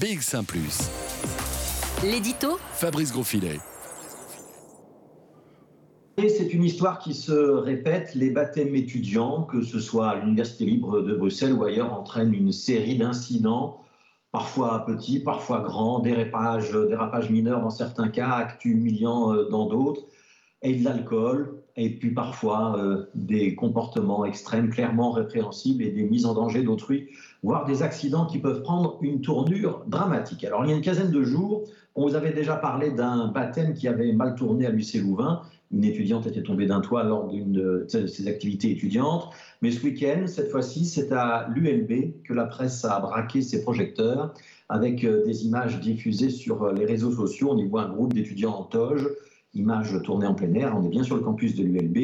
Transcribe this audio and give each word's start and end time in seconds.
BX1⁇ 0.00 0.44
L'édito 2.04 2.58
Fabrice 2.74 3.12
Grosfilet. 3.12 3.60
C'est 6.18 6.52
une 6.52 6.64
histoire 6.64 6.98
qui 6.98 7.14
se 7.14 7.32
répète. 7.32 8.14
Les 8.14 8.28
baptêmes 8.28 8.74
étudiants, 8.74 9.44
que 9.44 9.62
ce 9.62 9.80
soit 9.80 10.08
à 10.08 10.14
l'Université 10.16 10.66
libre 10.66 11.00
de 11.00 11.14
Bruxelles 11.14 11.54
ou 11.54 11.64
ailleurs, 11.64 11.94
entraînent 11.94 12.34
une 12.34 12.52
série 12.52 12.98
d'incidents, 12.98 13.80
parfois 14.32 14.84
petits, 14.84 15.20
parfois 15.20 15.60
grands, 15.60 16.00
dérapages, 16.00 16.72
dérapages 16.72 17.30
mineurs 17.30 17.62
dans 17.62 17.70
certains 17.70 18.08
cas, 18.08 18.28
actes 18.28 18.66
humiliants 18.66 19.32
euh, 19.32 19.48
dans 19.48 19.64
d'autres, 19.64 20.02
et 20.62 20.74
de 20.74 20.84
l'alcool, 20.84 21.62
et 21.76 21.90
puis 21.90 22.10
parfois 22.10 22.78
euh, 22.78 23.04
des 23.14 23.54
comportements 23.54 24.24
extrêmes 24.24 24.70
clairement 24.70 25.12
répréhensibles 25.12 25.82
et 25.82 25.90
des 25.90 26.04
mises 26.04 26.24
en 26.24 26.34
danger 26.34 26.62
d'autrui, 26.62 27.08
voire 27.42 27.66
des 27.66 27.82
accidents 27.82 28.26
qui 28.26 28.38
peuvent 28.38 28.62
prendre 28.62 28.98
une 29.02 29.20
tournure 29.20 29.84
dramatique. 29.86 30.44
Alors 30.44 30.64
il 30.64 30.70
y 30.70 30.72
a 30.72 30.76
une 30.76 30.82
quinzaine 30.82 31.10
de 31.10 31.22
jours, 31.22 31.64
on 31.94 32.06
vous 32.06 32.14
avait 32.14 32.32
déjà 32.32 32.56
parlé 32.56 32.90
d'un 32.90 33.28
baptême 33.28 33.74
qui 33.74 33.88
avait 33.88 34.12
mal 34.12 34.34
tourné 34.34 34.66
à 34.66 34.70
l'UC 34.70 35.00
Louvain. 35.02 35.42
Une 35.72 35.84
étudiante 35.84 36.26
était 36.26 36.42
tombée 36.42 36.66
d'un 36.66 36.80
toit 36.80 37.02
lors 37.02 37.28
de 37.28 37.86
ses 37.88 38.28
activités 38.28 38.70
étudiantes. 38.70 39.30
Mais 39.62 39.70
ce 39.70 39.82
week-end, 39.82 40.26
cette 40.26 40.50
fois-ci, 40.50 40.84
c'est 40.84 41.10
à 41.12 41.48
l'ULB 41.54 42.22
que 42.22 42.34
la 42.34 42.44
presse 42.44 42.84
a 42.84 43.00
braqué 43.00 43.40
ses 43.40 43.62
projecteurs 43.62 44.34
avec 44.68 45.04
euh, 45.04 45.24
des 45.24 45.46
images 45.46 45.80
diffusées 45.80 46.30
sur 46.30 46.70
les 46.72 46.84
réseaux 46.84 47.12
sociaux. 47.12 47.50
On 47.52 47.58
y 47.58 47.66
voit 47.66 47.82
un 47.82 47.88
groupe 47.88 48.12
d'étudiants 48.12 48.54
en 48.54 48.64
toge 48.64 49.08
Image 49.56 50.02
tournée 50.02 50.26
en 50.26 50.34
plein 50.34 50.52
air, 50.54 50.74
on 50.76 50.84
est 50.84 50.88
bien 50.88 51.02
sur 51.02 51.16
le 51.16 51.22
campus 51.22 51.54
de 51.54 51.64
l'ULB, 51.64 51.96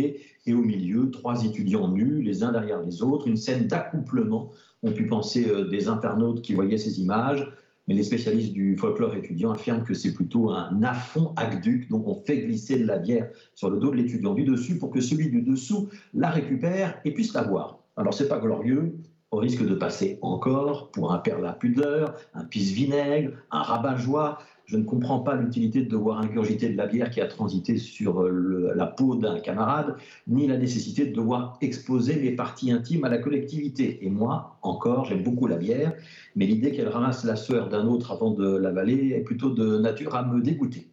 et 0.47 0.55
au 0.55 0.63
milieu, 0.63 1.11
trois 1.11 1.45
étudiants 1.45 1.89
nus, 1.89 2.23
les 2.23 2.43
uns 2.43 2.53
derrière 2.53 2.81
les 2.81 3.03
autres, 3.03 3.29
une 3.29 3.37
scène 3.37 3.67
d'accouplement. 3.67 4.51
On 4.83 4.91
pu 4.91 5.07
penser 5.07 5.49
euh, 5.49 5.69
des 5.69 5.89
internautes 5.89 6.43
qui 6.43 6.55
voyaient 6.55 6.79
ces 6.79 7.01
images, 7.01 7.47
mais 7.87 7.95
les 7.95 8.03
spécialistes 8.05 8.53
du 8.53 8.77
folklore 8.77 9.15
étudiant 9.15 9.53
affirment 9.53 9.85
que 9.85 9.95
c'est 9.95 10.15
plutôt 10.15 10.51
un 10.51 10.83
affond 10.83 11.33
aqueduc, 11.37 11.89
donc 11.91 12.07
on 12.07 12.15
fait 12.15 12.39
glisser 12.39 12.79
de 12.79 12.87
la 12.87 12.99
bière 12.99 13.29
sur 13.55 13.71
le 13.71 13.79
dos 13.79 13.91
de 13.91 13.97
l'étudiant 13.97 14.35
du 14.35 14.45
dessus 14.45 14.79
pour 14.79 14.91
que 14.91 15.01
celui 15.01 15.29
du 15.31 15.43
dessous 15.43 15.89
la 16.15 16.31
récupère 16.31 17.01
et 17.05 17.13
puisse 17.13 17.35
la 17.35 17.45
boire. 17.45 17.81
Alors 17.97 18.15
c'est 18.15 18.29
pas 18.29 18.39
glorieux, 18.39 18.95
au 19.33 19.39
risque 19.39 19.67
de 19.67 19.75
passer 19.75 20.19
encore 20.23 20.91
pour 20.93 21.13
un 21.13 21.19
père 21.19 21.41
la 21.41 21.55
pudeur, 21.55 22.15
un 22.35 22.45
pisse-vinaigre, 22.45 23.33
un 23.51 23.63
rabat-joie. 23.63 24.39
Je 24.67 24.77
ne 24.77 24.85
comprends 24.85 25.21
pas 25.21 25.35
l'utilité 25.35 25.83
de 25.83 25.91
devoir 25.91 26.21
ingurgiter 26.21 26.69
de 26.69 26.77
la 26.77 26.87
bière 26.87 27.11
qui 27.11 27.21
a 27.21 27.27
transité 27.27 27.77
sur 27.77 28.23
la 28.23 28.87
peau 28.87 29.17
d'un 29.17 29.41
camarade, 29.41 29.97
ni 30.27 30.47
la 30.47 30.57
nécessité 30.57 31.07
de 31.07 31.15
devoir 31.15 31.59
exposer 31.61 32.17
mes 32.17 32.33
parties 32.33 32.71
intimes 32.71 33.05
à 33.05 33.09
la 33.09 33.19
collectivité. 33.19 34.05
Et 34.05 34.11
moi, 34.11 34.59
encore, 34.63 35.05
j'aime 35.05 35.23
beaucoup 35.23 35.47
la 35.47 35.57
bière, 35.57 35.93
mais 36.37 36.47
l'idée 36.47 36.73
qu'elle 36.73 36.89
ramasse 36.89 37.25
la 37.25 37.37
sueur 37.37 37.69
d'un 37.69 37.87
autre 37.87 38.13
avant 38.13 38.31
de 38.31 38.57
l'avaler 38.57 39.15
est 39.15 39.23
plutôt 39.23 39.51
de 39.51 39.79
nature 39.79 40.15
à 40.15 40.25
me 40.25 40.41
dégoûter. 40.41 40.89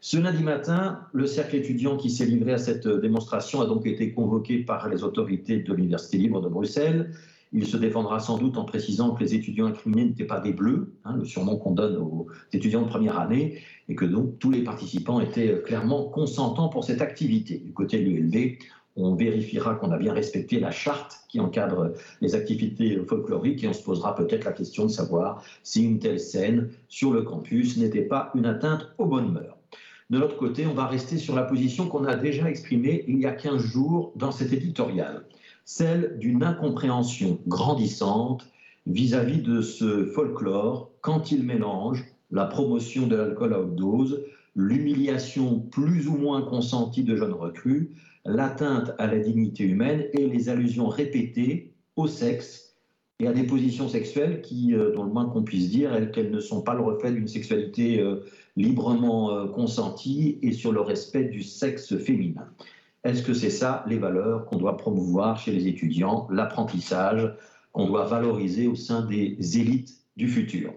Ce 0.00 0.18
lundi 0.18 0.44
matin, 0.44 1.00
le 1.12 1.26
cercle 1.26 1.56
étudiant 1.56 1.96
qui 1.96 2.10
s'est 2.10 2.26
livré 2.26 2.52
à 2.52 2.58
cette 2.58 2.86
démonstration 2.86 3.60
a 3.60 3.66
donc 3.66 3.86
été 3.86 4.12
convoqué 4.12 4.58
par 4.58 4.88
les 4.88 5.02
autorités 5.02 5.60
de 5.60 5.74
l'Université 5.74 6.18
libre 6.18 6.40
de 6.40 6.48
Bruxelles. 6.48 7.12
Il 7.52 7.66
se 7.66 7.76
défendra 7.76 8.18
sans 8.20 8.38
doute 8.38 8.58
en 8.58 8.64
précisant 8.64 9.12
que 9.12 9.22
les 9.22 9.34
étudiants 9.34 9.66
incriminés 9.66 10.06
n'étaient 10.06 10.24
pas 10.24 10.40
des 10.40 10.52
bleus, 10.52 10.92
hein, 11.04 11.16
le 11.16 11.24
surnom 11.24 11.56
qu'on 11.56 11.72
donne 11.72 11.96
aux 11.96 12.26
étudiants 12.52 12.82
de 12.82 12.88
première 12.88 13.18
année, 13.18 13.62
et 13.88 13.94
que 13.94 14.04
donc 14.04 14.38
tous 14.38 14.50
les 14.50 14.62
participants 14.62 15.20
étaient 15.20 15.62
clairement 15.64 16.04
consentants 16.04 16.68
pour 16.68 16.84
cette 16.84 17.00
activité. 17.00 17.58
Du 17.58 17.72
côté 17.72 17.98
de 17.98 18.04
l'ULB, 18.04 18.58
on 18.96 19.14
vérifiera 19.14 19.74
qu'on 19.74 19.90
a 19.90 19.98
bien 19.98 20.12
respecté 20.12 20.58
la 20.58 20.70
charte 20.70 21.20
qui 21.28 21.38
encadre 21.38 21.92
les 22.20 22.34
activités 22.34 22.98
folkloriques 23.06 23.62
et 23.62 23.68
on 23.68 23.74
se 23.74 23.82
posera 23.82 24.14
peut-être 24.14 24.44
la 24.44 24.52
question 24.52 24.86
de 24.86 24.90
savoir 24.90 25.44
si 25.62 25.84
une 25.84 25.98
telle 25.98 26.18
scène 26.18 26.70
sur 26.88 27.12
le 27.12 27.22
campus 27.22 27.76
n'était 27.76 28.02
pas 28.02 28.30
une 28.34 28.46
atteinte 28.46 28.88
aux 28.98 29.06
bonnes 29.06 29.32
mœurs. 29.32 29.56
De 30.08 30.18
l'autre 30.18 30.36
côté, 30.36 30.66
on 30.66 30.74
va 30.74 30.86
rester 30.86 31.18
sur 31.18 31.34
la 31.34 31.42
position 31.42 31.88
qu'on 31.88 32.04
a 32.04 32.14
déjà 32.14 32.48
exprimée 32.48 33.04
il 33.08 33.18
y 33.18 33.26
a 33.26 33.32
15 33.32 33.60
jours 33.60 34.12
dans 34.16 34.30
cet 34.30 34.52
éditorial 34.52 35.24
celle 35.66 36.16
d'une 36.18 36.44
incompréhension 36.44 37.40
grandissante 37.46 38.46
vis-à-vis 38.86 39.42
de 39.42 39.60
ce 39.60 40.06
folklore 40.06 40.92
quand 41.02 41.32
il 41.32 41.42
mélange 41.42 42.04
la 42.30 42.46
promotion 42.46 43.06
de 43.06 43.16
l'alcool 43.16 43.52
à 43.52 43.60
haute 43.60 43.74
dose, 43.74 44.24
l'humiliation 44.54 45.58
plus 45.58 46.08
ou 46.08 46.16
moins 46.16 46.42
consentie 46.42 47.02
de 47.02 47.16
jeunes 47.16 47.32
recrues, 47.32 47.90
l'atteinte 48.24 48.92
à 48.98 49.06
la 49.06 49.18
dignité 49.18 49.64
humaine 49.64 50.06
et 50.12 50.26
les 50.26 50.48
allusions 50.48 50.88
répétées 50.88 51.72
au 51.96 52.06
sexe 52.06 52.76
et 53.18 53.26
à 53.26 53.32
des 53.32 53.44
positions 53.44 53.88
sexuelles 53.88 54.42
qui, 54.42 54.74
euh, 54.74 54.92
dans 54.94 55.04
le 55.04 55.10
moins 55.10 55.26
qu'on 55.26 55.42
puisse 55.42 55.70
dire, 55.70 56.10
qu'elles 56.12 56.30
ne 56.30 56.40
sont 56.40 56.62
pas 56.62 56.74
le 56.74 56.82
reflet 56.82 57.10
d'une 57.12 57.28
sexualité 57.28 58.00
euh, 58.00 58.24
librement 58.56 59.30
euh, 59.30 59.46
consentie 59.46 60.38
et 60.42 60.52
sur 60.52 60.70
le 60.70 60.80
respect 60.80 61.24
du 61.24 61.42
sexe 61.42 61.96
féminin. 61.96 62.46
Est-ce 63.06 63.22
que 63.22 63.34
c'est 63.34 63.50
ça 63.50 63.84
les 63.86 63.98
valeurs 63.98 64.46
qu'on 64.46 64.56
doit 64.56 64.76
promouvoir 64.76 65.38
chez 65.38 65.52
les 65.52 65.68
étudiants, 65.68 66.26
l'apprentissage 66.28 67.32
qu'on 67.70 67.86
doit 67.86 68.04
valoriser 68.04 68.66
au 68.66 68.74
sein 68.74 69.02
des 69.02 69.36
élites 69.60 69.94
du 70.16 70.26
futur? 70.26 70.72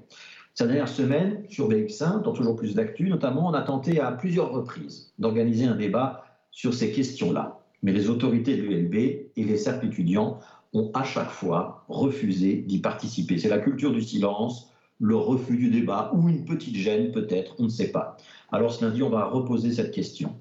Cette 0.54 0.68
dernière 0.68 0.90
semaine, 0.90 1.44
sur 1.50 1.68
BX1, 1.68 2.22
dans 2.22 2.32
toujours 2.32 2.56
plus 2.56 2.76
d'actu, 2.76 3.10
notamment, 3.10 3.48
on 3.48 3.54
a 3.54 3.64
tenté 3.64 4.00
à 4.00 4.12
plusieurs 4.12 4.52
reprises 4.52 5.12
d'organiser 5.18 5.66
un 5.66 5.76
débat 5.76 6.24
sur 6.52 6.76
ces 6.76 6.92
questions-là. 6.92 7.62
Mais 7.82 7.94
les 7.94 8.12
autorités 8.12 8.56
de 8.58 8.62
l'ULB 8.62 8.94
et 8.94 9.32
les 9.36 9.58
cercles 9.58 9.88
étudiants 9.88 10.40
ont 10.74 10.92
à 10.94 11.04
chaque 11.04 11.32
fois 11.32 11.84
refusé 11.88 12.58
d'y 12.58 12.78
participer. 12.78 13.40
C'est 13.40 13.50
la 13.50 13.58
culture 13.58 13.92
du 13.92 14.04
silence, 14.04 14.72
le 15.00 15.16
refus 15.16 15.58
du 15.58 15.72
débat 15.72 16.12
ou 16.14 16.30
une 16.30 16.46
petite 16.46 16.76
gêne 16.76 17.12
peut-être, 17.12 17.56
on 17.58 17.64
ne 17.64 17.70
sait 17.70 17.92
pas. 17.92 18.18
Alors 18.52 18.72
ce 18.72 18.86
lundi, 18.86 19.02
on 19.02 19.10
va 19.10 19.26
reposer 19.26 19.72
cette 19.72 19.92
question 19.92 20.36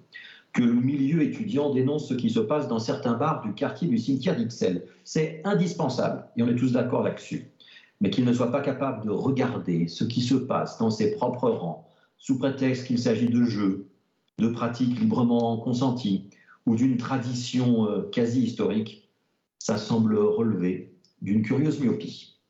que 0.59 0.65
le 0.65 0.73
milieu 0.73 1.23
étudiant 1.23 1.73
dénonce 1.73 2.09
ce 2.09 2.15
qui 2.15 2.31
se 2.31 2.41
passe 2.41 2.67
dans 2.67 2.81
certains 2.81 3.15
bars 3.15 3.43
du 3.43 3.55
quartier 3.55 3.87
du 3.87 3.97
cimetière 3.97 4.35
d'Ixelles. 4.35 4.89
C'est 5.05 5.41
indispensable, 5.45 6.25
et 6.37 6.43
on 6.43 6.49
est 6.49 6.57
tous 6.57 6.73
d'accord 6.73 7.05
là-dessus. 7.05 7.53
Mais 8.01 8.11
qu'il 8.11 8.25
ne 8.25 8.33
soit 8.33 8.51
pas 8.51 8.61
capable 8.61 9.05
de 9.05 9.11
regarder 9.11 9.87
ce 9.87 10.03
qui 10.03 10.21
se 10.21 10.35
passe 10.35 10.77
dans 10.79 10.91
ses 10.91 11.13
propres 11.13 11.49
rangs, 11.49 11.87
sous 12.17 12.41
prétexte 12.41 12.89
qu'il 12.89 12.99
s'agit 12.99 13.29
de 13.29 13.45
jeux, 13.45 13.87
de 14.39 14.49
pratiques 14.49 14.99
librement 14.99 15.59
consenties 15.59 16.29
ou 16.67 16.75
d'une 16.75 16.97
tradition 16.97 17.89
euh, 17.89 18.09
quasi 18.11 18.43
historique, 18.43 19.09
ça 19.61 19.79
semble 19.79 20.19
relever 20.19 20.93
d'une 21.23 21.43
curieuse 21.43 21.79
myopie. 21.79 22.38